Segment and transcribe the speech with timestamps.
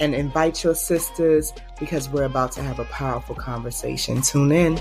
[0.00, 4.22] and invite your sisters because we're about to have a powerful conversation.
[4.22, 4.80] Tune in.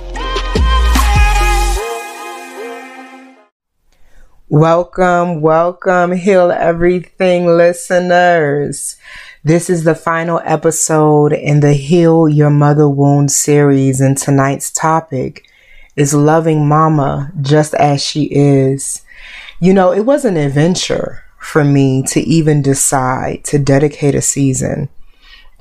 [4.47, 8.97] Welcome, welcome, Heal Everything listeners.
[9.43, 15.47] This is the final episode in the Heal Your Mother Wound series, and tonight's topic
[15.95, 19.03] is loving mama just as she is.
[19.59, 24.89] You know, it was an adventure for me to even decide to dedicate a season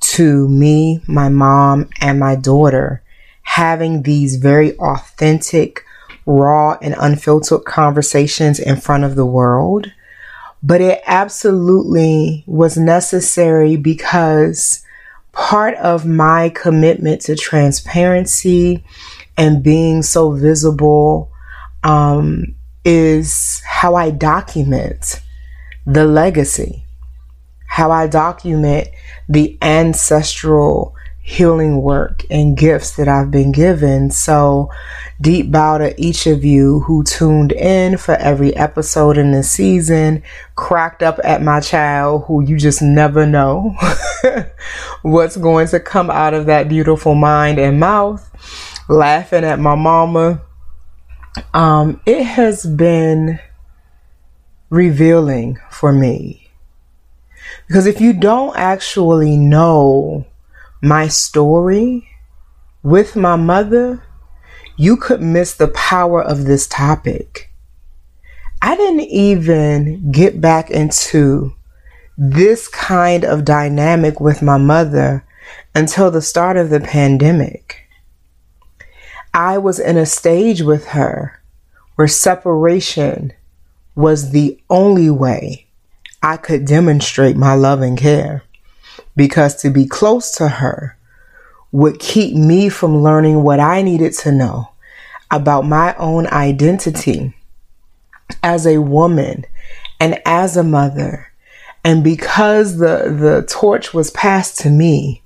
[0.01, 3.03] to me, my mom, and my daughter
[3.43, 5.85] having these very authentic,
[6.27, 9.91] raw, and unfiltered conversations in front of the world.
[10.63, 14.85] But it absolutely was necessary because
[15.33, 18.85] part of my commitment to transparency
[19.37, 21.31] and being so visible
[21.85, 22.55] um,
[22.85, 25.23] is how I document
[25.87, 26.85] the legacy,
[27.69, 28.89] how I document
[29.29, 30.97] the ancestral
[31.29, 34.11] healing work and gifts that I've been given.
[34.11, 34.71] So,
[35.21, 40.23] deep bow to each of you who tuned in for every episode in this season,
[40.57, 43.77] cracked up at my child who you just never know
[45.03, 48.27] what's going to come out of that beautiful mind and mouth,
[48.89, 50.41] laughing at my mama.
[51.53, 53.39] Um, it has been
[54.71, 56.48] revealing for me
[57.67, 60.27] because if you don't actually know
[60.83, 62.09] my story
[62.83, 64.03] with my mother,
[64.77, 67.51] you could miss the power of this topic.
[68.63, 71.55] I didn't even get back into
[72.17, 75.25] this kind of dynamic with my mother
[75.75, 77.89] until the start of the pandemic.
[79.33, 81.41] I was in a stage with her
[81.95, 83.33] where separation
[83.95, 85.68] was the only way
[86.23, 88.43] I could demonstrate my love and care
[89.17, 90.97] because to be close to her
[91.71, 94.71] would keep me from learning what I needed to know
[95.31, 97.35] about my own identity
[98.43, 99.45] as a woman
[100.01, 101.27] and as a mother.
[101.85, 105.23] And because the, the torch was passed to me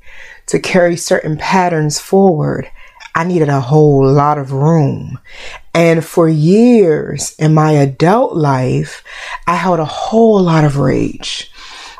[0.47, 2.70] to carry certain patterns forward,
[3.15, 5.19] I needed a whole lot of room.
[5.75, 9.05] And for years in my adult life,
[9.47, 11.51] I held a whole lot of rage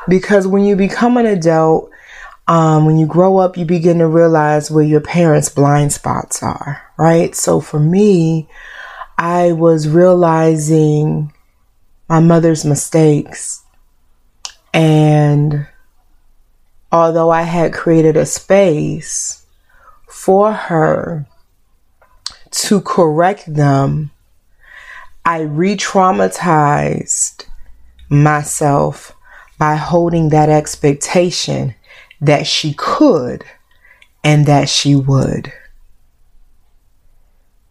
[0.07, 1.91] because when you become an adult,
[2.47, 6.81] um, when you grow up, you begin to realize where your parents' blind spots are,
[6.97, 7.33] right?
[7.35, 8.49] So for me,
[9.17, 11.31] I was realizing
[12.09, 13.63] my mother's mistakes.
[14.73, 15.67] And
[16.91, 19.42] although I had created a space
[20.23, 21.25] for her
[22.49, 24.09] to correct them,
[25.25, 27.45] I re traumatized
[28.07, 29.13] myself
[29.57, 31.75] by holding that expectation
[32.21, 33.43] that she could
[34.23, 35.51] and that she would.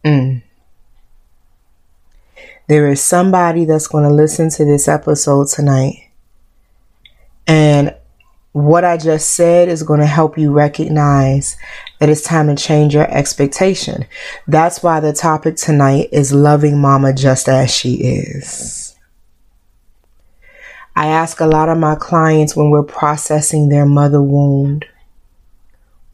[0.05, 0.43] Mm.
[2.69, 6.11] There is somebody that's going to listen to this episode tonight.
[7.47, 7.95] And
[8.53, 11.57] what I just said is going to help you recognize
[11.99, 14.05] that it's time to change your expectation.
[14.47, 18.95] That's why the topic tonight is loving mama just as she is.
[20.95, 24.85] I ask a lot of my clients when we're processing their mother wound,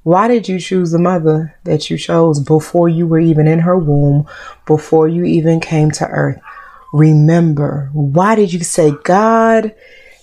[0.05, 3.77] why did you choose the mother that you chose before you were even in her
[3.77, 4.27] womb,
[4.65, 6.41] before you even came to earth?
[6.93, 9.75] Remember, why did you say, God,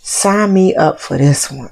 [0.02, 1.70] sign me up for this one?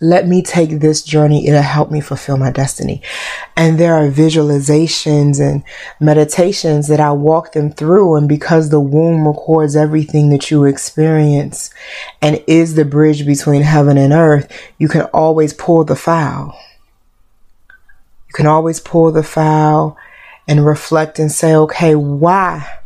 [0.00, 1.46] Let me take this journey.
[1.46, 3.00] It'll help me fulfill my destiny.
[3.56, 5.62] And there are visualizations and
[6.00, 8.16] meditations that I walk them through.
[8.16, 11.70] And because the womb records everything that you experience
[12.20, 16.58] and is the bridge between heaven and earth, you can always pull the file.
[17.68, 19.96] You can always pull the file
[20.48, 22.80] and reflect and say, okay, why?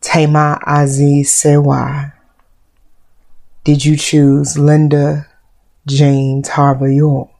[0.00, 2.12] Thema Azize Serwa
[3.64, 5.26] did you choose Linda
[5.86, 7.30] Jane York?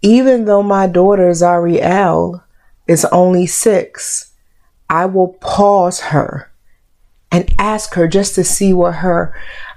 [0.00, 2.42] Even though my daughter Zariel
[2.86, 4.32] is only six,
[4.88, 6.50] I will pause her
[7.32, 9.34] and ask her just to see what her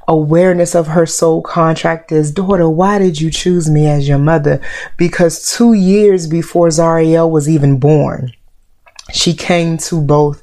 [0.08, 2.32] awareness of her soul contract is.
[2.32, 4.62] Daughter why did you choose me as your mother?
[4.98, 8.32] Because two years before Zariel was even born
[9.14, 10.42] she came to both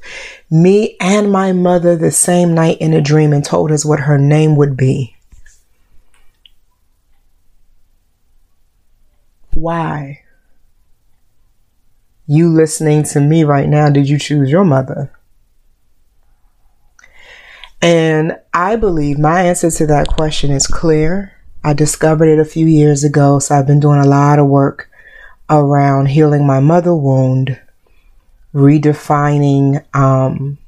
[0.50, 4.17] me and my mother the same night in a dream and told us what her
[4.17, 5.17] name would be.
[9.52, 10.22] Why?
[12.26, 15.12] You listening to me right now did you choose your mother?
[17.82, 21.32] And I believe my answer to that question is clear.
[21.64, 24.88] I discovered it a few years ago, so I've been doing a lot of work
[25.49, 27.58] around healing my mother wound,
[28.55, 30.58] redefining um,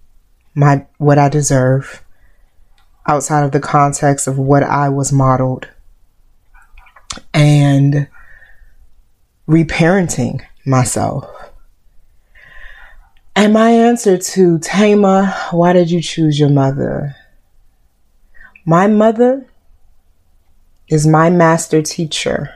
[0.54, 2.04] my what I deserve
[3.06, 5.68] outside of the context of what I was modeled,
[7.34, 8.08] and
[9.48, 11.28] reparenting myself.
[13.34, 17.16] And my answer to Thema, why did you choose your mother?
[18.64, 19.46] My mother
[20.88, 22.54] is my master teacher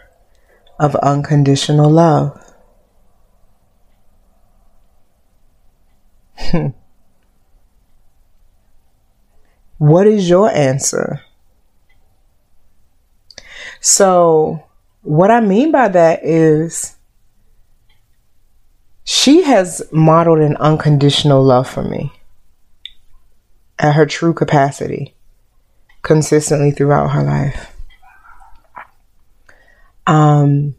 [0.79, 2.46] of unconditional love.
[9.79, 11.23] what is your answer?
[13.81, 14.65] So,
[15.03, 16.97] what I mean by that is
[19.05, 22.13] she has modeled an unconditional love for me
[23.79, 25.15] at her true capacity
[26.03, 27.73] consistently throughout her life.
[30.07, 30.77] Um,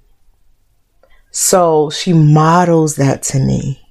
[1.31, 3.86] so she models that to me.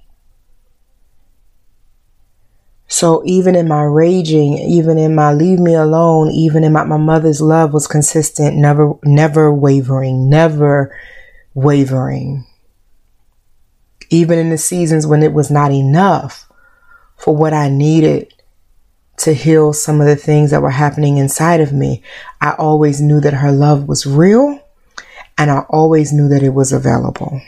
[2.88, 6.96] So even in my raging, even in my leave me alone, even in my, my
[6.96, 10.96] mother's love was consistent, never, never wavering, never
[11.54, 12.46] wavering
[14.10, 16.48] even in the seasons when it was not enough
[17.16, 18.32] for what I needed
[19.18, 22.02] to heal some of the things that were happening inside of me,
[22.40, 24.60] I always knew that her love was real
[25.38, 27.40] and I always knew that it was available.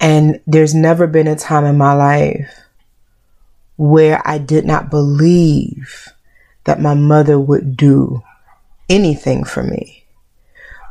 [0.00, 2.60] And there's never been a time in my life
[3.76, 6.08] where I did not believe
[6.64, 8.22] that my mother would do
[8.88, 10.04] anything for me.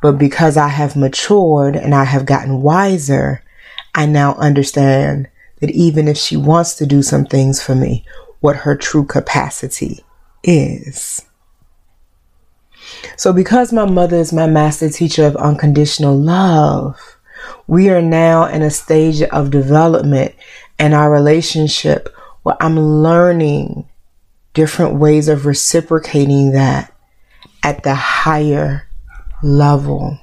[0.01, 3.43] But because I have matured and I have gotten wiser,
[3.93, 5.27] I now understand
[5.61, 8.05] that even if she wants to do some things for me,
[8.39, 10.03] what her true capacity
[10.43, 11.25] is.
[13.17, 17.14] So, because my mother is my master teacher of unconditional love,
[17.67, 20.35] we are now in a stage of development
[20.79, 22.13] in our relationship
[22.43, 23.87] where I'm learning
[24.53, 26.93] different ways of reciprocating that
[27.63, 28.87] at the higher
[29.41, 30.19] level.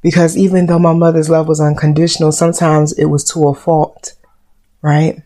[0.00, 4.14] Because even though my mother's love was unconditional, sometimes it was to a fault,
[4.82, 5.22] right?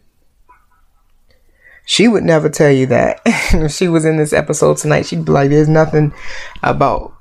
[1.84, 3.20] She would never tell you that.
[3.26, 6.14] if she was in this episode tonight, she'd be like, There's nothing
[6.62, 7.14] about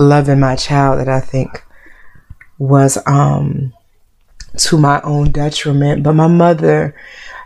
[0.00, 1.64] loving my child that I think
[2.58, 3.72] was um
[4.56, 6.02] to my own detriment.
[6.02, 6.94] But my mother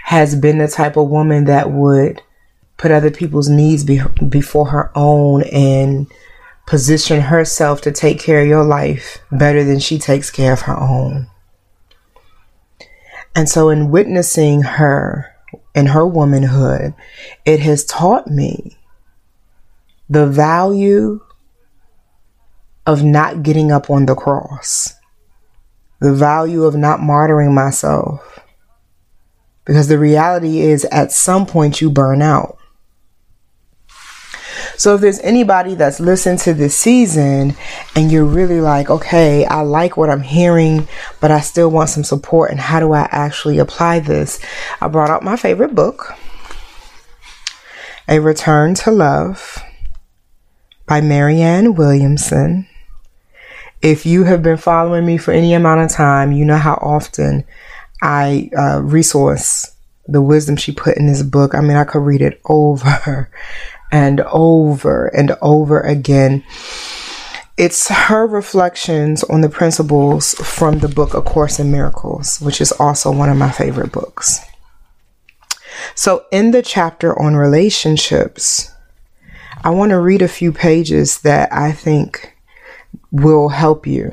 [0.04, 2.22] has been the type of woman that would
[2.76, 6.06] put other people's needs be- before her own and
[6.66, 10.78] position herself to take care of your life better than she takes care of her
[10.78, 11.28] own.
[13.34, 15.34] And so, in witnessing her
[15.74, 16.94] in her womanhood,
[17.44, 18.76] it has taught me
[20.08, 21.20] the value
[22.86, 24.92] of not getting up on the cross,
[26.00, 28.40] the value of not martyring myself.
[29.64, 32.58] Because the reality is, at some point, you burn out.
[34.76, 37.56] So if there's anybody that's listened to this season
[37.94, 40.88] and you're really like, okay, I like what I'm hearing,
[41.20, 44.40] but I still want some support, and how do I actually apply this?
[44.80, 46.12] I brought out my favorite book,
[48.08, 49.62] A Return to Love
[50.86, 52.66] by Marianne Williamson.
[53.84, 57.44] If you have been following me for any amount of time, you know how often
[58.00, 59.76] I uh, resource
[60.06, 61.54] the wisdom she put in this book.
[61.54, 63.30] I mean, I could read it over
[63.92, 66.42] and over and over again.
[67.58, 72.72] It's her reflections on the principles from the book A Course in Miracles, which is
[72.72, 74.40] also one of my favorite books.
[75.94, 78.72] So, in the chapter on relationships,
[79.62, 82.33] I want to read a few pages that I think
[83.14, 84.12] will help you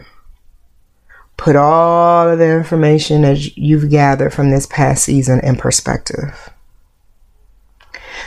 [1.36, 6.52] put all of the information that you've gathered from this past season in perspective.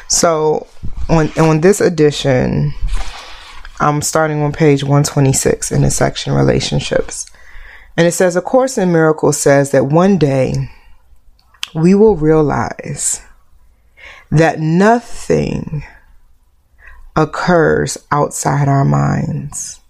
[0.08, 0.66] So,
[1.08, 2.74] on on this edition,
[3.78, 7.30] I'm starting on page 126 in the section relationships.
[7.96, 10.54] And it says a course in miracles says that one day
[11.72, 13.22] we will realize
[14.32, 15.84] that nothing
[17.14, 19.80] occurs outside our minds.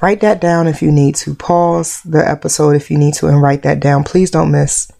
[0.00, 1.34] Write that down if you need to.
[1.34, 4.04] Pause the episode if you need to and write that down.
[4.04, 4.90] Please don't miss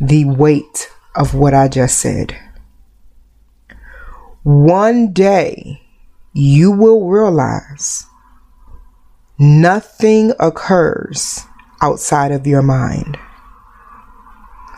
[0.00, 2.36] the weight of what I just said.
[4.44, 5.82] One day
[6.32, 8.06] you will realize
[9.38, 11.44] nothing occurs
[11.82, 13.18] outside of your mind.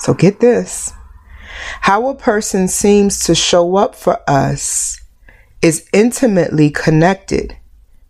[0.01, 0.93] So get this.
[1.83, 5.01] How a person seems to show up for us
[5.63, 7.57] is intimately connected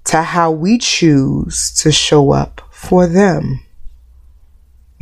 [0.04, 3.61] to how we choose to show up for them.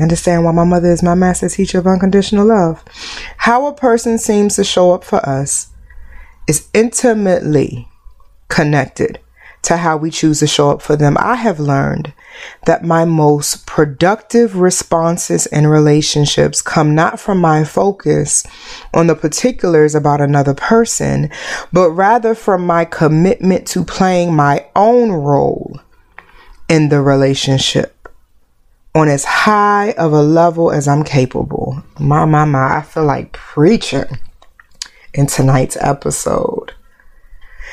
[0.00, 2.84] Understand why my mother is my master teacher of unconditional love.
[3.36, 5.68] How a person seems to show up for us
[6.46, 7.88] is intimately
[8.48, 9.18] connected
[9.62, 11.16] to how we choose to show up for them.
[11.18, 12.12] I have learned
[12.66, 18.46] that my most productive responses in relationships come not from my focus
[18.94, 21.30] on the particulars about another person,
[21.72, 25.80] but rather from my commitment to playing my own role
[26.68, 28.08] in the relationship
[28.94, 31.82] on as high of a level as I'm capable.
[31.98, 34.18] My, my, my, I feel like preaching
[35.14, 36.74] in tonight's episode.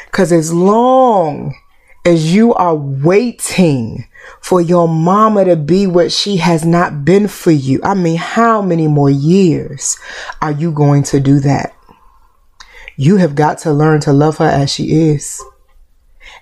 [0.06, 1.56] Because as long
[2.06, 4.08] as you are waiting
[4.40, 7.80] for your mama to be what she has not been for you.
[7.84, 9.98] I mean, how many more years
[10.42, 11.76] are you going to do that?
[12.96, 15.44] You have got to learn to love her as she is.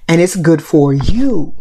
[0.08, 1.55] And it's good for you.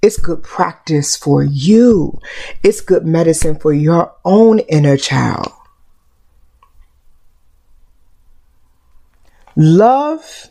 [0.00, 2.20] It's good practice for you.
[2.62, 5.52] It's good medicine for your own inner child.
[9.56, 10.50] Love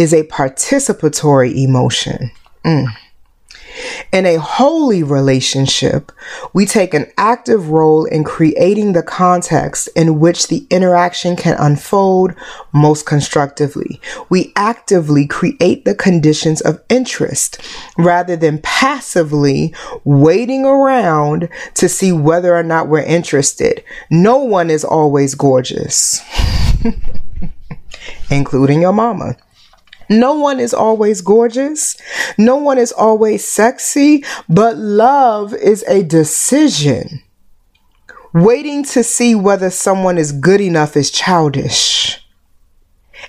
[0.00, 2.30] is a participatory emotion.
[2.64, 2.86] Mm.
[4.12, 6.10] In a holy relationship,
[6.54, 12.34] we take an active role in creating the context in which the interaction can unfold
[12.72, 14.00] most constructively.
[14.30, 17.60] We actively create the conditions of interest
[17.98, 23.84] rather than passively waiting around to see whether or not we're interested.
[24.10, 26.22] No one is always gorgeous,
[28.30, 29.36] including your mama.
[30.10, 31.96] No one is always gorgeous.
[32.36, 37.22] No one is always sexy, but love is a decision.
[38.34, 42.26] Waiting to see whether someone is good enough is childish.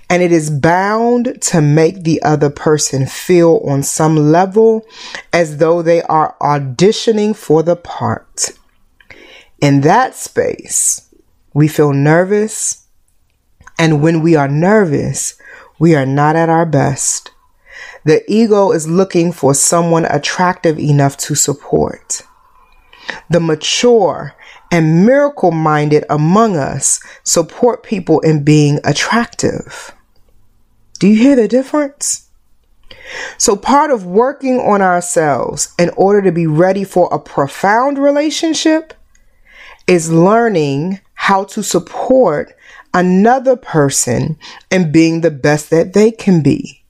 [0.09, 4.85] And it is bound to make the other person feel on some level
[5.31, 8.51] as though they are auditioning for the part.
[9.59, 11.13] In that space,
[11.53, 12.87] we feel nervous.
[13.77, 15.35] And when we are nervous,
[15.81, 17.31] we are not at our best.
[18.05, 22.21] The ego is looking for someone attractive enough to support.
[23.31, 24.35] The mature
[24.71, 29.91] and miracle minded among us support people in being attractive.
[30.99, 32.29] Do you hear the difference?
[33.39, 38.93] So, part of working on ourselves in order to be ready for a profound relationship
[39.87, 42.55] is learning how to support
[42.93, 44.37] another person
[44.69, 46.83] and being the best that they can be.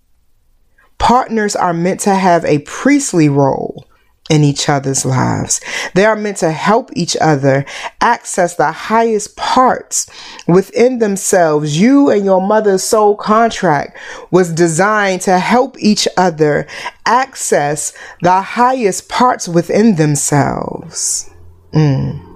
[0.98, 3.86] Partners are meant to have a priestly role
[4.32, 5.60] in each other's lives.
[5.94, 7.66] They are meant to help each other
[8.00, 10.10] access the highest parts
[10.48, 11.78] within themselves.
[11.78, 13.98] You and your mother's soul contract
[14.32, 16.66] was designed to help each other
[17.06, 21.30] access the highest parts within themselves.
[21.74, 22.31] Mm.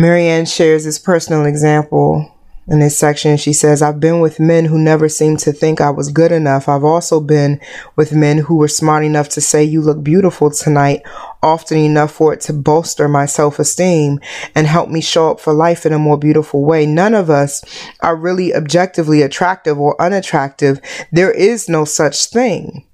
[0.00, 2.34] Marianne shares this personal example
[2.66, 3.36] in this section.
[3.36, 6.70] She says, I've been with men who never seemed to think I was good enough.
[6.70, 7.60] I've also been
[7.96, 11.02] with men who were smart enough to say, You look beautiful tonight,
[11.42, 14.20] often enough for it to bolster my self esteem
[14.54, 16.86] and help me show up for life in a more beautiful way.
[16.86, 17.62] None of us
[18.00, 20.80] are really objectively attractive or unattractive.
[21.12, 22.86] There is no such thing.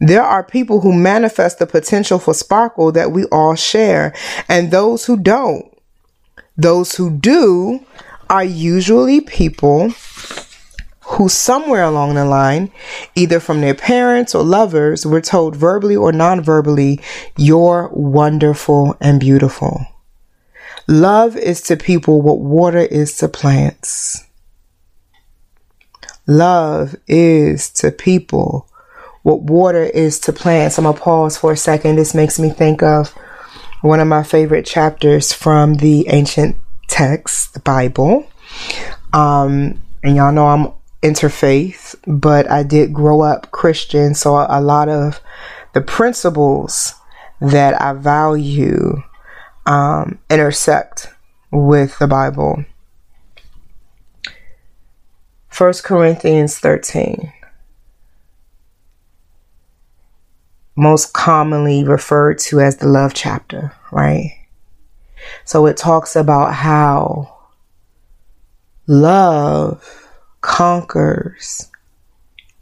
[0.00, 4.14] There are people who manifest the potential for sparkle that we all share,
[4.48, 5.69] and those who don't.
[6.60, 7.86] Those who do
[8.28, 9.94] are usually people
[11.00, 12.70] who somewhere along the line,
[13.14, 17.00] either from their parents or lovers, were told verbally or non verbally,
[17.38, 19.86] you're wonderful and beautiful.
[20.86, 24.26] Love is to people what water is to plants.
[26.26, 28.68] Love is to people
[29.22, 30.76] what water is to plants.
[30.76, 31.96] I'm going to pause for a second.
[31.96, 33.14] This makes me think of
[33.82, 36.56] one of my favorite chapters from the ancient
[36.88, 38.26] text, the Bible.
[39.12, 40.72] Um, and y'all know I'm
[41.02, 45.20] interfaith, but I did grow up Christian, so a lot of
[45.72, 46.94] the principles
[47.40, 49.02] that I value
[49.66, 51.08] um, intersect
[51.50, 52.64] with the Bible.
[55.56, 57.32] 1 Corinthians 13.
[60.76, 64.46] Most commonly referred to as the love chapter, right?
[65.44, 67.36] So it talks about how
[68.86, 70.08] love
[70.40, 71.70] conquers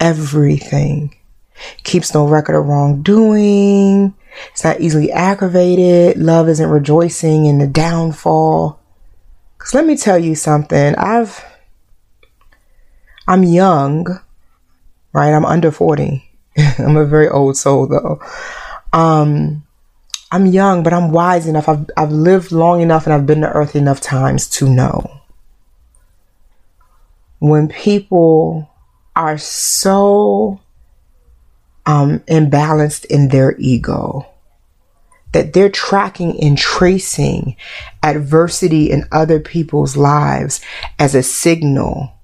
[0.00, 1.14] everything,
[1.82, 4.14] keeps no record of wrongdoing,
[4.52, 8.80] it's not easily aggravated, love isn't rejoicing in the downfall.
[9.56, 11.44] Because let me tell you something, I've,
[13.26, 14.06] I'm young,
[15.12, 15.32] right?
[15.32, 16.27] I'm under 40.
[16.78, 18.20] I'm a very old soul though.
[18.92, 19.64] Um,
[20.30, 21.68] I'm young, but I'm wise enough.
[21.68, 25.20] I've, I've lived long enough and I've been to earth enough times to know
[27.38, 28.68] when people
[29.14, 30.60] are so
[31.86, 34.26] um, imbalanced in their ego
[35.32, 37.56] that they're tracking and tracing
[38.02, 40.60] adversity in other people's lives
[40.98, 42.17] as a signal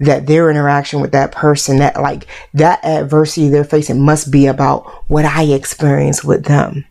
[0.00, 4.86] that their interaction with that person, that like that adversity they're facing must be about
[5.08, 6.86] what I experience with them.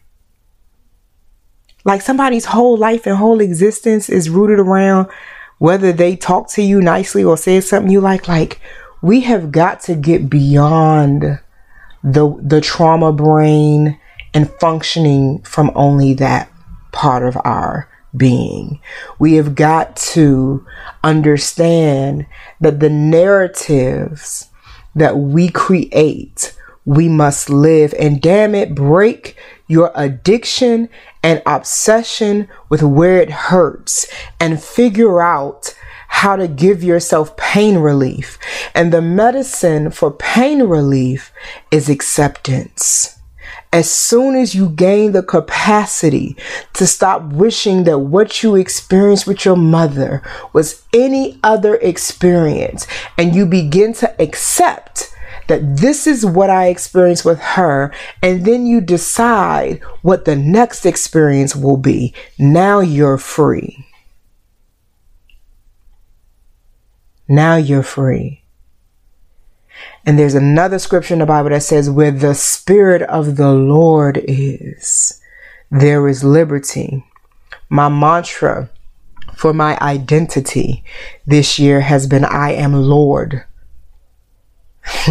[1.83, 5.09] Like somebody's whole life and whole existence is rooted around
[5.57, 8.27] whether they talk to you nicely or say something you like.
[8.27, 8.61] Like
[9.01, 11.39] we have got to get beyond
[12.03, 13.99] the the trauma brain
[14.33, 16.51] and functioning from only that
[16.91, 18.79] part of our being.
[19.17, 20.65] We have got to
[21.03, 22.25] understand
[22.59, 24.49] that the narratives
[24.95, 27.93] that we create, we must live.
[27.99, 29.37] And damn it, break
[29.67, 30.89] your addiction
[31.21, 34.07] and obsession with where it hurts
[34.39, 35.75] and figure out
[36.07, 38.39] how to give yourself pain relief.
[38.73, 41.31] And the medicine for pain relief
[41.69, 43.18] is acceptance
[43.71, 46.35] as soon as you gain the capacity
[46.73, 53.35] to stop wishing that what you experienced with your mother was any other experience, and
[53.35, 55.13] you begin to accept
[55.47, 60.85] that this is what I experienced with her, and then you decide what the next
[60.85, 63.85] experience will be, now you're free.
[67.27, 68.43] Now you're free.
[70.09, 74.19] And there's another scripture in the Bible that says, where the Spirit of the Lord
[74.23, 75.21] is,
[75.69, 77.05] there is liberty.
[77.69, 78.71] My mantra
[79.35, 80.83] for my identity
[81.27, 83.43] this year has been, I am Lord.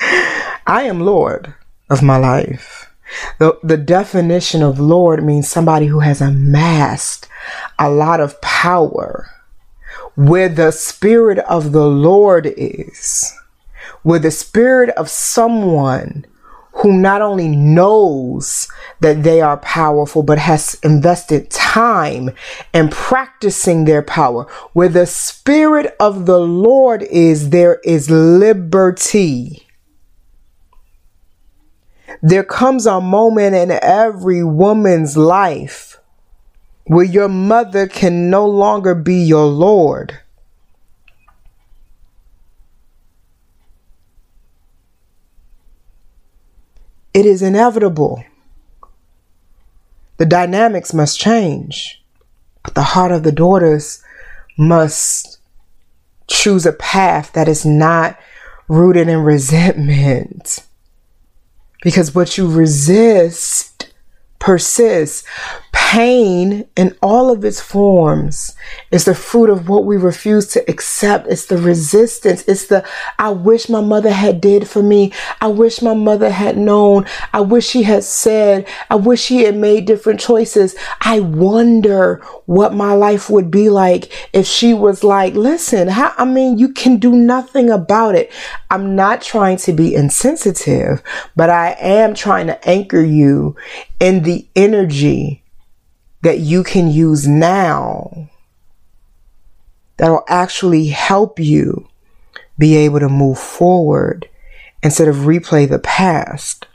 [0.00, 1.52] I am Lord
[1.90, 2.90] of my life.
[3.38, 7.28] The, the definition of Lord means somebody who has amassed
[7.78, 9.28] a lot of power.
[10.14, 13.34] Where the Spirit of the Lord is,
[14.06, 16.24] where the spirit of someone
[16.74, 18.68] who not only knows
[19.00, 22.30] that they are powerful, but has invested time
[22.72, 24.44] in practicing their power.
[24.74, 29.66] Where the Spirit of the Lord is, there is liberty.
[32.22, 35.98] There comes a moment in every woman's life
[36.84, 40.20] where your mother can no longer be your Lord
[47.16, 48.22] It is inevitable.
[50.18, 52.04] The dynamics must change,
[52.62, 54.04] but the heart of the daughters
[54.58, 55.38] must
[56.26, 58.18] choose a path that is not
[58.68, 60.66] rooted in resentment.
[61.82, 63.94] Because what you resist
[64.38, 65.26] persists
[65.86, 68.56] pain in all of its forms
[68.90, 71.28] is the fruit of what we refuse to accept.
[71.28, 72.42] It's the resistance.
[72.48, 72.84] It's the,
[73.20, 75.12] I wish my mother had did for me.
[75.40, 77.06] I wish my mother had known.
[77.32, 80.74] I wish she had said, I wish she had made different choices.
[81.02, 86.24] I wonder what my life would be like if she was like, listen, how, I
[86.24, 88.32] mean, you can do nothing about it.
[88.72, 91.00] I'm not trying to be insensitive,
[91.36, 93.54] but I am trying to anchor you
[94.00, 95.44] in the energy
[96.22, 98.28] that you can use now
[99.96, 101.88] that will actually help you
[102.58, 104.28] be able to move forward
[104.82, 106.66] instead of replay the past.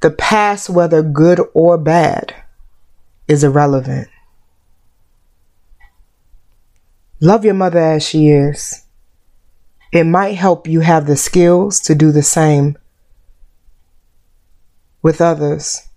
[0.00, 2.34] The past, whether good or bad,
[3.28, 4.08] is irrelevant.
[7.20, 8.84] Love your mother as she is.
[9.92, 12.76] It might help you have the skills to do the same
[15.00, 15.88] with others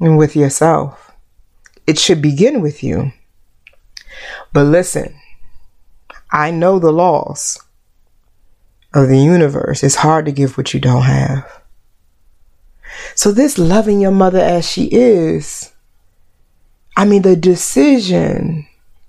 [0.00, 1.11] and with yourself.
[1.86, 3.12] It should begin with you.
[4.52, 5.16] But listen,
[6.30, 7.58] I know the laws
[8.94, 9.82] of the universe.
[9.82, 11.62] It's hard to give what you don't have.
[13.14, 15.72] So, this loving your mother as she is,
[16.96, 18.66] I mean, the decision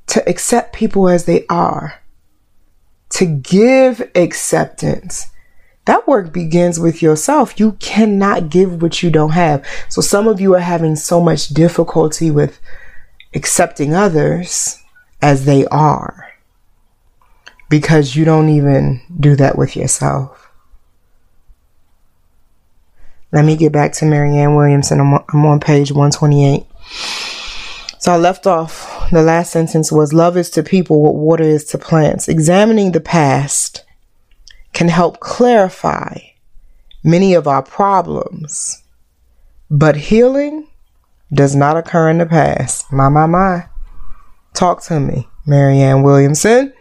[0.08, 2.02] to accept people as they are,
[3.10, 5.28] to give acceptance,
[5.86, 7.60] that work begins with yourself.
[7.60, 9.66] You cannot give what you don't have.
[9.90, 12.60] So, some of you are having so much difficulty with
[13.34, 14.80] accepting others
[15.22, 16.32] as they are
[17.70, 20.52] because you don't even do that with yourself.
[23.32, 25.00] Let me get back to Marianne Williamson.
[25.00, 26.66] I'm, I'm on page 128.
[27.98, 31.66] So I left off, the last sentence was Love is to people what water is
[31.66, 32.28] to plants.
[32.28, 33.83] Examining the past
[34.74, 36.18] can help clarify
[37.04, 38.84] many of our problems,
[39.70, 40.68] but healing
[41.34, 42.92] does not occur in the past.
[42.92, 43.66] My, my, my.
[44.54, 46.74] Talk to me, Marianne Williamson.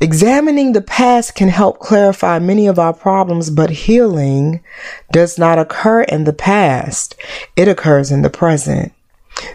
[0.00, 4.62] Examining the past can help clarify many of our problems, but healing
[5.10, 7.14] does not occur in the past.
[7.56, 8.92] It occurs in the present.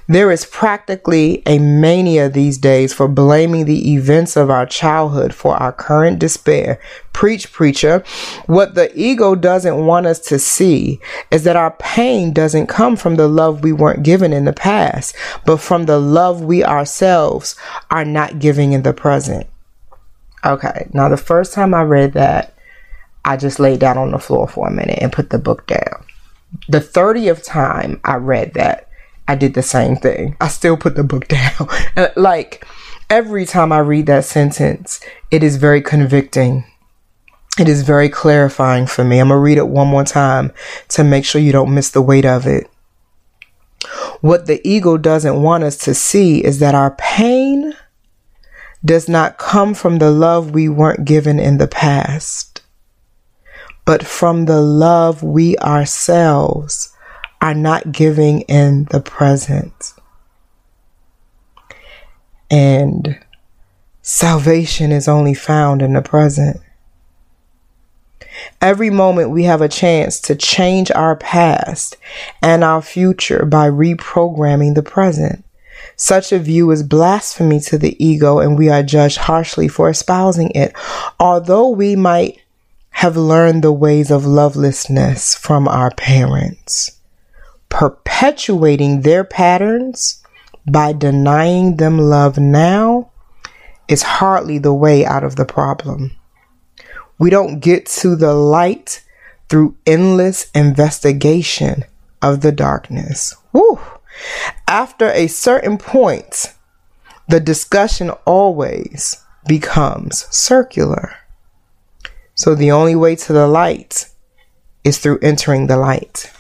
[0.08, 5.56] There is practically a mania these days for blaming the events of our childhood for
[5.56, 6.80] our current despair.
[7.14, 8.04] Preach, preacher.
[8.46, 11.00] What the ego doesn't want us to see
[11.32, 15.16] is that our pain doesn't come from the love we weren't given in the past,
[15.46, 17.56] but from the love we ourselves
[17.90, 19.48] are not giving in the present.
[20.44, 22.54] Okay, now the first time I read that,
[23.24, 26.04] I just laid down on the floor for a minute and put the book down.
[26.68, 28.88] The 30th time I read that,
[29.28, 30.36] I did the same thing.
[30.42, 31.68] I still put the book down.
[31.96, 32.66] Uh, like
[33.10, 36.66] every time I read that sentence, it is very convicting.
[37.60, 39.20] It is very clarifying for me.
[39.20, 40.54] I'm going to read it one more time
[40.90, 42.70] to make sure you don't miss the weight of it.
[44.22, 47.74] What the ego doesn't want us to see is that our pain
[48.84, 52.62] does not come from the love we weren't given in the past,
[53.86, 56.96] but from the love we ourselves
[57.42, 59.94] are not giving in the present.
[62.50, 63.20] And
[64.02, 66.62] salvation is only found in the present.
[68.62, 71.98] Every moment we have a chance to change our past
[72.42, 75.44] and our future by reprogramming the present.
[75.96, 80.52] Such a view is blasphemy to the ego, and we are judged harshly for espousing
[80.52, 80.74] it.
[81.20, 82.40] Although we might
[82.92, 86.98] have learned the ways of lovelessness from our parents,
[87.72, 90.22] perpetuating their patterns
[90.70, 93.10] by denying them love now
[93.88, 96.12] is hardly the way out of the problem.
[97.18, 99.04] We don't get to the light
[99.50, 101.86] through endless investigation
[102.22, 103.36] of the darkness.
[104.68, 106.54] After a certain point,
[107.28, 111.16] the discussion always becomes circular.
[112.36, 114.10] So the only way to the light
[114.84, 116.32] is through entering the light.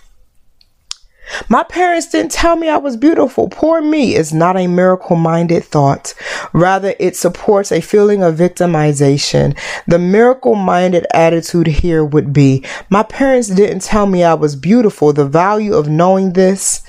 [1.49, 3.49] My parents didn't tell me I was beautiful.
[3.49, 6.13] Poor me is not a miracle minded thought.
[6.53, 9.57] Rather, it supports a feeling of victimization.
[9.87, 15.13] The miracle minded attitude here would be my parents didn't tell me I was beautiful.
[15.13, 16.83] The value of knowing this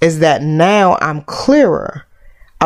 [0.00, 2.05] is that now I'm clearer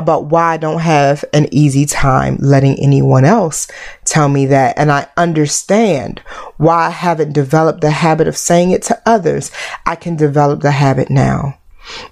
[0.00, 3.68] about why I don't have an easy time letting anyone else
[4.04, 4.76] tell me that.
[4.78, 6.20] And I understand
[6.56, 9.50] why I haven't developed the habit of saying it to others.
[9.86, 11.58] I can develop the habit now.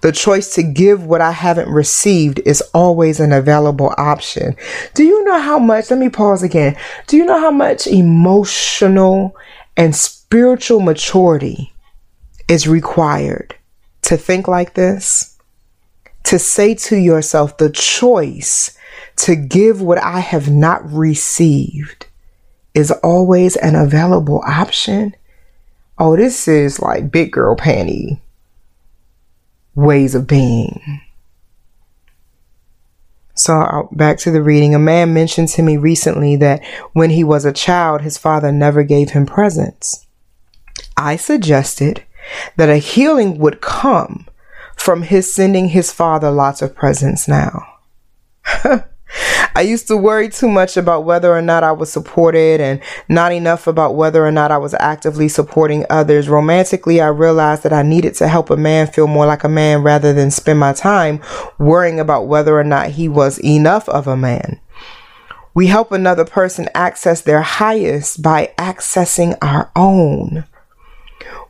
[0.00, 4.56] The choice to give what I haven't received is always an available option.
[4.94, 5.90] Do you know how much?
[5.90, 6.76] Let me pause again.
[7.06, 9.36] Do you know how much emotional
[9.76, 11.72] and spiritual maturity
[12.48, 13.54] is required
[14.02, 15.37] to think like this?
[16.28, 18.76] To say to yourself the choice
[19.16, 22.06] to give what I have not received
[22.74, 25.16] is always an available option.
[25.98, 28.20] Oh, this is like big girl panty
[29.74, 31.00] ways of being.
[33.34, 34.74] So uh, back to the reading.
[34.74, 36.62] A man mentioned to me recently that
[36.92, 40.06] when he was a child, his father never gave him presents.
[40.94, 42.04] I suggested
[42.56, 44.26] that a healing would come
[44.78, 47.66] from his sending his father lots of presents now.
[49.54, 53.32] I used to worry too much about whether or not I was supported and not
[53.32, 56.28] enough about whether or not I was actively supporting others.
[56.28, 59.82] Romantically, I realized that I needed to help a man feel more like a man
[59.82, 61.20] rather than spend my time
[61.58, 64.60] worrying about whether or not he was enough of a man.
[65.54, 70.44] We help another person access their highest by accessing our own.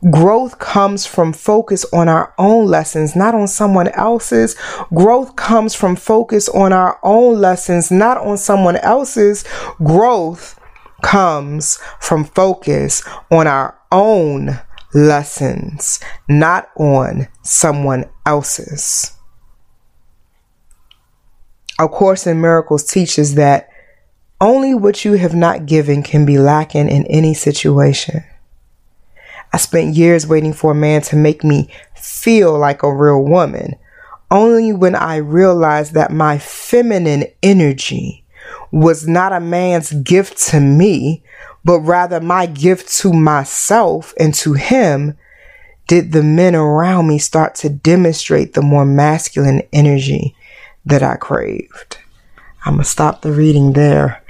[0.09, 4.55] Growth comes from focus on our own lessons, not on someone else's.
[4.93, 9.43] Growth comes from focus on our own lessons, not on someone else's.
[9.83, 10.59] Growth
[11.01, 14.59] comes from focus on our own
[14.93, 19.13] lessons, not on someone else's.
[21.79, 23.69] A Course in Miracles teaches that
[24.41, 28.23] only what you have not given can be lacking in any situation.
[29.51, 33.75] I spent years waiting for a man to make me feel like a real woman.
[34.31, 38.23] Only when I realized that my feminine energy
[38.71, 41.23] was not a man's gift to me,
[41.65, 45.17] but rather my gift to myself and to him,
[45.87, 50.35] did the men around me start to demonstrate the more masculine energy
[50.85, 51.97] that I craved.
[52.63, 54.23] I'm going to stop the reading there.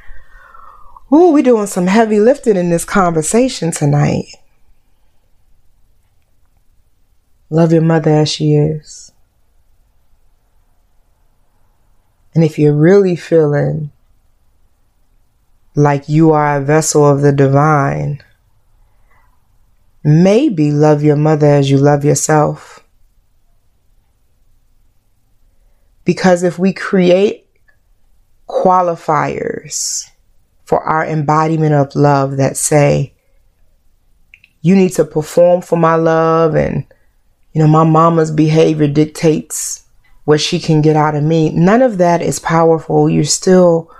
[1.11, 4.27] Ooh, we're doing some heavy lifting in this conversation tonight.
[7.49, 9.11] Love your mother as she is.
[12.35, 13.91] And if you're really feeling
[15.75, 18.21] like you are a vessel of the divine,
[20.03, 22.83] maybe love your mother as you love yourself.
[26.05, 27.47] Because if we create
[28.47, 30.09] qualifiers
[30.65, 33.13] for our embodiment of love that say,
[34.61, 36.85] you need to perform for my love and
[37.53, 39.83] you know my mama's behavior dictates
[40.25, 41.49] what she can get out of me.
[41.49, 43.09] None of that is powerful.
[43.09, 43.91] You're still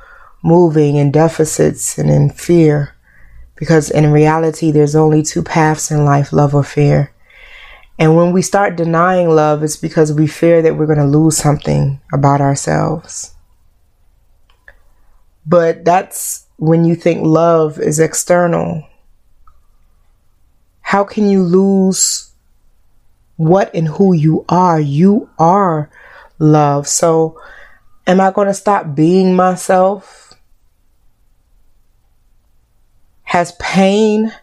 [0.44, 2.96] moving in deficits and in fear
[3.56, 7.12] because in reality there's only two paths in life love or fear.
[7.98, 11.36] And when we start denying love it's because we fear that we're going to lose
[11.36, 13.34] something about ourselves.
[15.46, 18.88] But that's when you think love is external.
[20.82, 22.29] How can you lose
[23.40, 24.82] what and who you are?
[24.82, 25.90] You are
[26.40, 26.90] love.
[26.90, 27.42] So,
[28.06, 30.34] am I going to stop being myself?
[33.24, 34.34] Has pain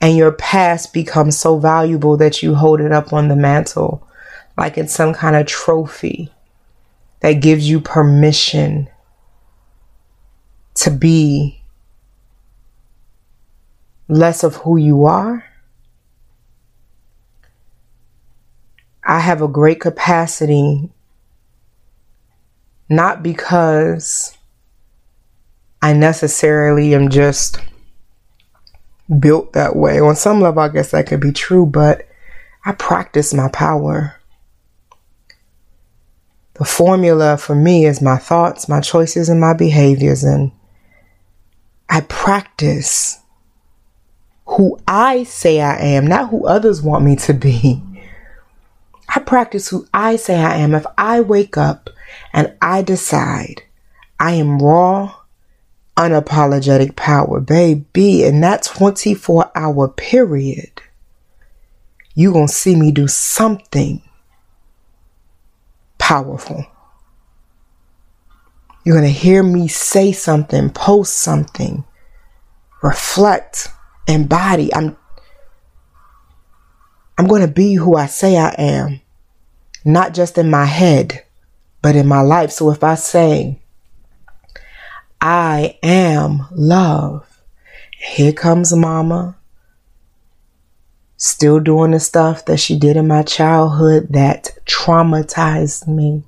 [0.00, 4.06] and your past become so valuable that you hold it up on the mantle
[4.56, 6.30] like it's some kind of trophy
[7.18, 8.88] that gives you permission
[10.74, 11.60] to be
[14.06, 15.44] less of who you are.
[19.08, 20.90] I have a great capacity,
[22.88, 24.36] not because
[25.80, 27.60] I necessarily am just
[29.20, 30.00] built that way.
[30.00, 32.08] On some level, I guess that could be true, but
[32.64, 34.20] I practice my power.
[36.54, 40.50] The formula for me is my thoughts, my choices, and my behaviors, and
[41.88, 43.20] I practice
[44.46, 47.82] who I say I am, not who others want me to be.
[49.16, 50.74] I practice who I say I am.
[50.74, 51.88] If I wake up
[52.34, 53.62] and I decide
[54.20, 55.20] I am raw,
[55.96, 60.82] unapologetic power, baby, in that 24 hour period,
[62.14, 64.02] you're going to see me do something
[65.96, 66.66] powerful.
[68.84, 71.84] You're going to hear me say something, post something,
[72.82, 73.68] reflect
[74.06, 74.74] embody.
[74.74, 74.94] I'm
[77.16, 79.00] I'm going to be who I say I am,
[79.86, 81.22] not just in my head,
[81.80, 82.50] but in my life.
[82.50, 83.60] So if I say,
[85.20, 87.40] I am love,
[87.92, 89.36] here comes mama,
[91.16, 96.24] still doing the stuff that she did in my childhood that traumatized me.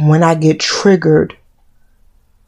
[0.00, 1.36] When I get triggered,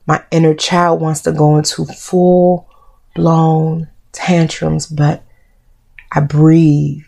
[0.07, 2.69] my inner child wants to go into full
[3.15, 5.23] blown tantrums, but
[6.11, 7.05] I breathe.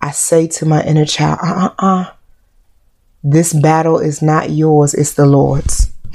[0.00, 2.10] I say to my inner child, uh uh uh,
[3.22, 5.90] this battle is not yours, it's the Lord's.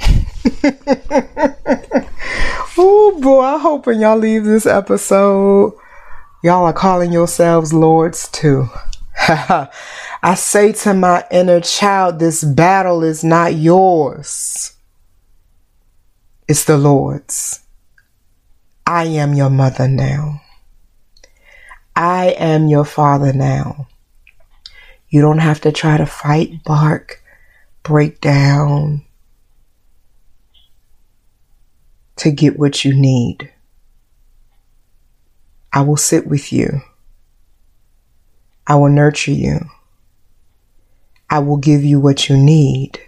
[2.76, 5.74] oh boy, I hope when y'all leave this episode,
[6.42, 8.68] y'all are calling yourselves Lords too.
[9.28, 14.72] I say to my inner child, this battle is not yours.
[16.48, 17.60] It's the Lord's.
[18.86, 20.42] I am your mother now.
[21.96, 23.88] I am your father now.
[25.08, 27.22] You don't have to try to fight, bark,
[27.82, 29.06] break down
[32.16, 33.50] to get what you need.
[35.72, 36.82] I will sit with you.
[38.66, 39.60] I will nurture you.
[41.30, 43.00] I will give you what you need.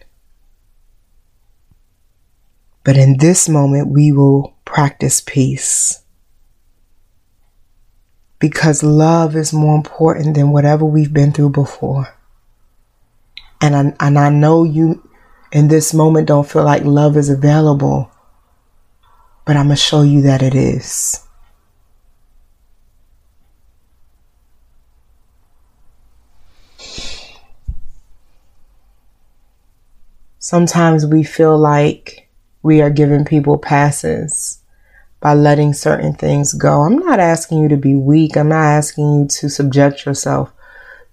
[2.84, 6.02] But in this moment, we will practice peace.
[8.38, 12.14] Because love is more important than whatever we've been through before.
[13.60, 15.08] And I, and I know you
[15.50, 18.10] in this moment don't feel like love is available.
[19.48, 21.26] but I'm going to show you that it is.
[30.38, 32.28] Sometimes we feel like
[32.62, 34.62] we are giving people passes
[35.20, 36.82] by letting certain things go.
[36.82, 38.36] I'm not asking you to be weak.
[38.36, 40.52] I'm not asking you to subject yourself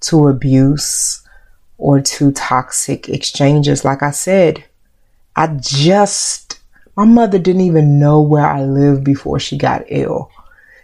[0.02, 1.24] to abuse
[1.78, 3.84] or to toxic exchanges.
[3.84, 4.63] Like I said,
[5.36, 6.60] I just,
[6.96, 10.32] my mother didn't even know where I lived before she got ill.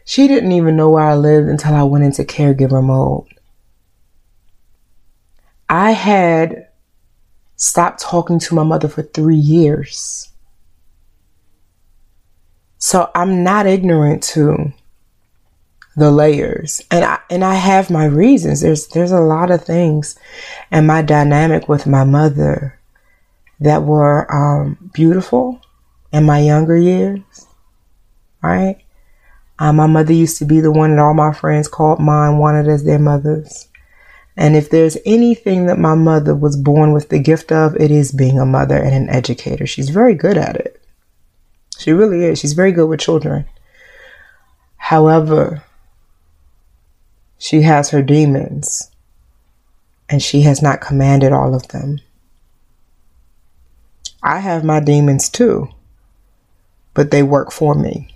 [0.04, 3.28] She didn't even know where I lived until I went into caregiver mode.
[5.70, 6.68] I had
[7.56, 10.31] stopped talking to my mother for three years.
[12.84, 14.74] So I'm not ignorant to
[15.96, 16.82] the layers.
[16.90, 18.62] And I and I have my reasons.
[18.62, 20.18] There's there's a lot of things
[20.72, 22.80] and my dynamic with my mother
[23.60, 25.62] that were um, beautiful
[26.12, 27.22] in my younger years.
[28.42, 28.84] Right?
[29.60, 32.68] Uh, my mother used to be the one that all my friends called mine, wanted
[32.68, 33.68] as their mothers.
[34.36, 38.12] And if there's anything that my mother was born with the gift of, it is
[38.12, 39.68] being a mother and an educator.
[39.68, 40.81] She's very good at it.
[41.82, 42.38] She really is.
[42.38, 43.46] She's very good with children.
[44.78, 45.64] However,
[47.40, 48.92] she has her demons
[50.08, 52.00] and she has not commanded all of them.
[54.22, 55.70] I have my demons too,
[56.94, 58.14] but they work for me.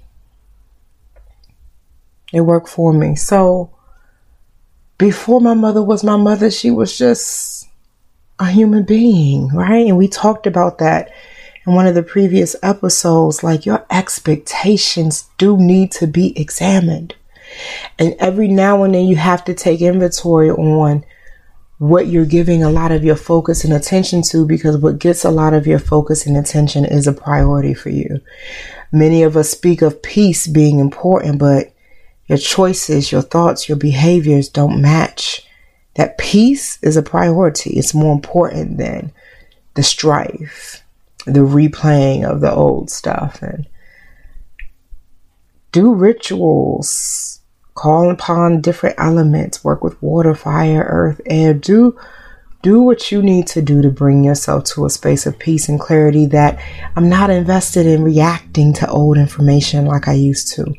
[2.32, 3.16] They work for me.
[3.16, 3.72] So,
[5.00, 7.68] before my mother was my mother, she was just
[8.38, 9.88] a human being, right?
[9.88, 11.12] And we talked about that
[11.66, 17.16] in one of the previous episodes, like your expectations do need to be examined.
[17.98, 21.06] And every now and then you have to take inventory on
[21.78, 25.32] what you're giving a lot of your focus and attention to because what gets a
[25.32, 28.22] lot of your focus and attention is a priority for you.
[28.92, 31.74] Many of us speak of peace being important, but
[32.28, 35.48] your choices, your thoughts, your behaviors don't match.
[35.96, 37.72] That peace is a priority.
[37.72, 39.12] It's more important than
[39.74, 40.85] the strife
[41.26, 43.68] the replaying of the old stuff and
[45.72, 47.42] do rituals
[47.74, 51.98] call upon different elements work with water fire earth air do
[52.66, 55.80] do what you need to do to bring yourself to a space of peace and
[55.80, 56.60] clarity that
[56.96, 60.74] I'm not invested in reacting to old information like I used to.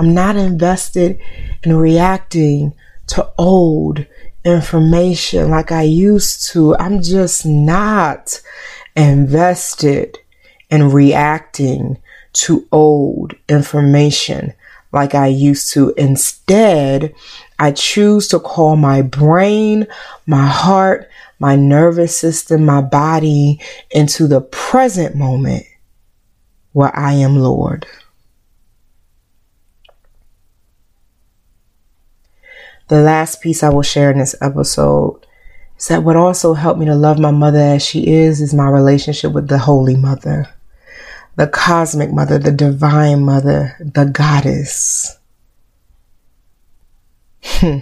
[0.00, 1.20] I'm not invested
[1.62, 2.74] in reacting
[3.06, 4.04] to old
[4.44, 6.74] information like I used to.
[6.78, 8.40] I'm just not
[9.00, 10.18] invested
[10.68, 11.98] in reacting
[12.32, 14.52] to old information
[14.92, 15.94] like I used to.
[15.96, 17.14] Instead,
[17.58, 19.86] I choose to call my brain,
[20.26, 21.08] my heart,
[21.38, 23.60] my nervous system, my body
[23.90, 25.64] into the present moment
[26.72, 27.86] where I am Lord.
[32.88, 35.24] The last piece I will share in this episode
[35.88, 39.32] that what also helped me to love my mother as she is is my relationship
[39.32, 40.48] with the Holy Mother,
[41.36, 45.18] the cosmic mother, the divine mother, the goddess.
[47.42, 47.78] Hmm.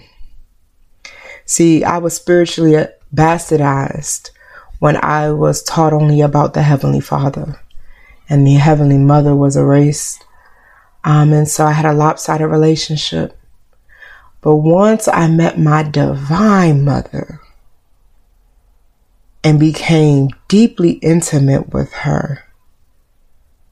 [1.45, 4.31] See, I was spiritually bastardized
[4.79, 7.61] when I was taught only about the Heavenly Father,
[8.29, 10.25] and the Heavenly Mother was erased.
[11.05, 13.37] Um, and so I had a lopsided relationship.
[14.41, 17.38] But once I met my divine mother,
[19.45, 22.45] and became deeply intimate with her.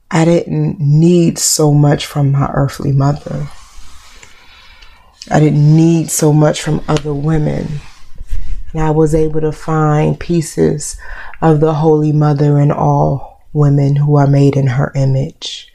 [0.09, 3.49] I didn't need so much from my earthly mother.
[5.29, 7.81] I didn't need so much from other women.
[8.73, 10.97] And I was able to find pieces
[11.41, 15.73] of the Holy Mother in all women who are made in her image.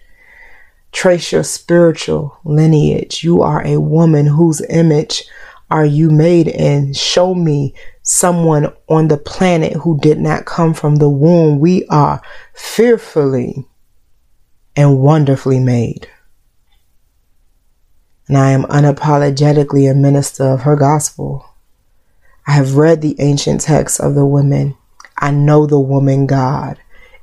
[0.92, 3.22] Trace your spiritual lineage.
[3.22, 5.24] You are a woman whose image
[5.70, 6.92] are you made in?
[6.92, 11.60] Show me someone on the planet who did not come from the womb.
[11.60, 12.20] We are
[12.54, 13.66] fearfully
[14.76, 16.08] and wonderfully made.
[18.28, 21.46] And I am unapologetically a minister of her gospel.
[22.46, 24.76] I have read the ancient texts of the women.
[25.18, 26.78] I know the woman God,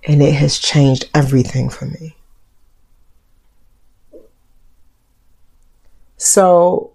[0.07, 2.15] and it has changed everything for me.
[6.15, 6.93] So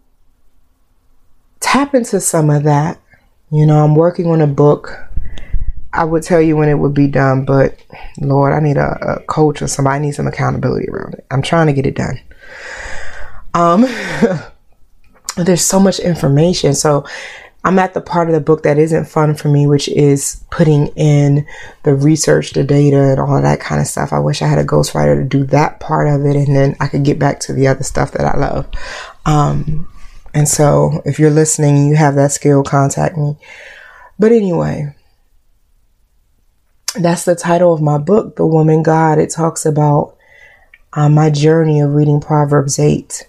[1.60, 3.00] tap into some of that.
[3.54, 4.98] You know, I'm working on a book.
[5.92, 7.78] I would tell you when it would be done, but
[8.20, 9.94] Lord, I need a, a coach or somebody.
[9.94, 11.24] I need some accountability around it.
[11.30, 12.20] I'm trying to get it done.
[13.54, 13.82] Um,
[15.36, 16.74] there's so much information.
[16.74, 17.06] So
[17.62, 20.88] I'm at the part of the book that isn't fun for me, which is putting
[20.88, 21.46] in
[21.84, 24.12] the research, the data, and all that kind of stuff.
[24.12, 26.88] I wish I had a ghostwriter to do that part of it, and then I
[26.88, 28.66] could get back to the other stuff that I love.
[29.26, 29.86] Um,
[30.34, 33.36] and so, if you're listening, you have that skill, contact me.
[34.18, 34.94] But anyway,
[36.94, 39.18] that's the title of my book, The Woman God.
[39.18, 40.16] It talks about
[40.92, 43.28] uh, my journey of reading Proverbs 8.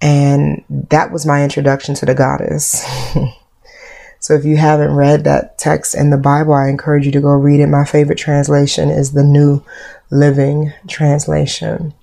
[0.00, 2.84] And that was my introduction to the goddess.
[4.26, 7.28] So if you haven't read that text in the Bible, I encourage you to go
[7.28, 7.68] read it.
[7.68, 9.62] My favorite translation is the New
[10.10, 11.94] Living Translation.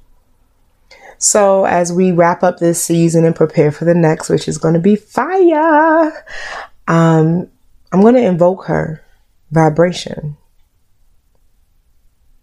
[1.23, 4.73] So as we wrap up this season and prepare for the next, which is going
[4.73, 6.25] to be fire,
[6.85, 7.47] um,
[7.93, 9.01] I'm going to invoke her
[9.49, 10.35] vibration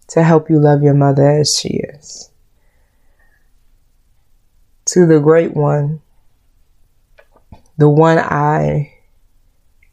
[0.07, 2.31] to help you love your mother as she is.
[4.85, 6.01] To the great one,
[7.77, 8.95] the one I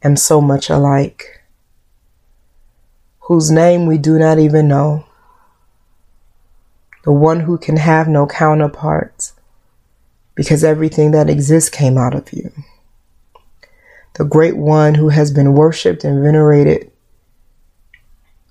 [0.01, 1.43] am so much alike,
[3.19, 5.05] whose name we do not even know,
[7.03, 9.33] the one who can have no counterparts
[10.35, 12.51] because everything that exists came out of you,
[14.15, 16.91] the great one who has been worshiped and venerated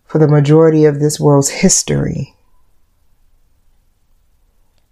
[0.04, 2.34] for the majority of this world's history.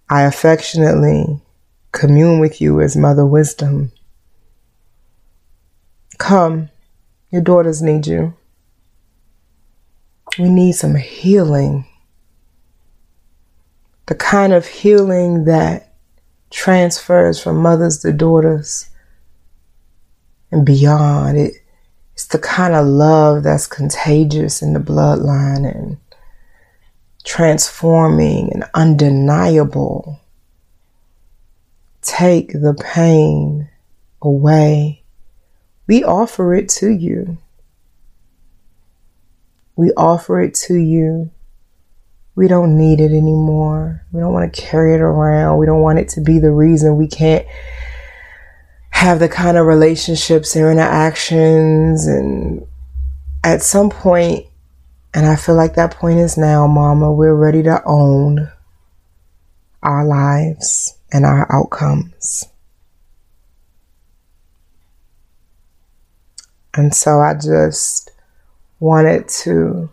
[0.08, 1.40] I affectionately
[1.92, 3.92] commune with you as Mother Wisdom
[6.18, 6.70] Come,
[7.30, 8.34] your daughters need you.
[10.38, 11.86] We need some healing.
[14.06, 15.94] The kind of healing that
[16.50, 18.88] transfers from mothers to daughters
[20.50, 21.38] and beyond.
[21.38, 21.54] It,
[22.14, 25.98] it's the kind of love that's contagious in the bloodline and
[27.24, 30.20] transforming and undeniable.
[32.00, 33.68] Take the pain
[34.22, 35.02] away
[35.86, 37.38] we offer it to you.
[39.76, 41.30] We offer it to you.
[42.36, 44.04] We don't need it anymore.
[44.12, 45.58] We don't want to carry it around.
[45.58, 47.46] We don't want it to be the reason we can't
[48.90, 52.06] have the kind of relationships and interactions.
[52.06, 52.66] And
[53.42, 54.46] at some point,
[55.14, 58.52] and I feel like that point is now, Mama, we're ready to own
[59.82, 62.44] our lives and our outcomes.
[66.74, 68.10] And so I just
[68.78, 69.88] wanted to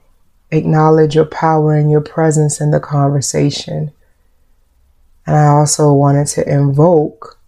[0.54, 3.91] acknowledge your power and your presence in the conversation.
[5.26, 7.39] And I also wanted to invoke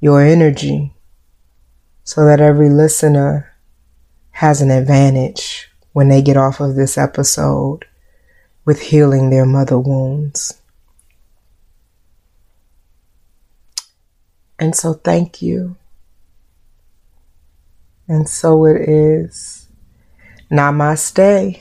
[0.00, 0.92] your energy
[2.04, 3.52] so that every listener
[4.32, 7.86] has an advantage when they get off of this episode
[8.64, 10.60] with healing their mother wounds.
[14.58, 15.76] And so, thank you.
[18.06, 19.68] And so it is.
[20.50, 21.60] Namaste.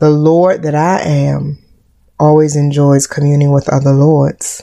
[0.00, 1.58] The Lord that I am
[2.20, 4.62] always enjoys communing with other Lords.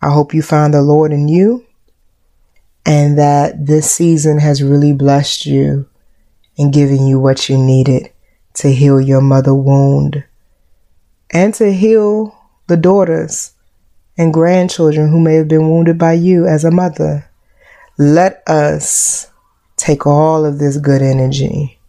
[0.00, 1.66] I hope you find the Lord in you
[2.86, 5.88] and that this season has really blessed you
[6.56, 8.12] and given you what you needed
[8.54, 10.22] to heal your mother wound
[11.32, 12.32] and to heal
[12.68, 13.54] the daughters
[14.16, 17.28] and grandchildren who may have been wounded by you as a mother.
[17.98, 19.32] Let us
[19.76, 21.80] take all of this good energy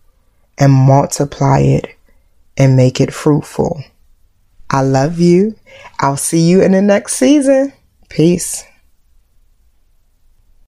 [0.58, 1.96] and multiply it
[2.60, 3.84] and make it fruitful.
[4.70, 5.56] I love you.
[6.00, 7.74] I'll see you in the next season.
[8.10, 8.64] Peace.